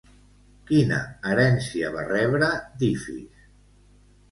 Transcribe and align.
Quina 0.71 0.97
herència 1.33 1.93
va 1.97 2.07
rebre 2.09 2.51
d'Ífis? 2.83 3.47